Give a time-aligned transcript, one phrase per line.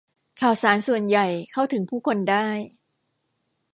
[0.41, 2.47] ข่าวสารส่วนใหญ่เข้าถึงผู้คนได้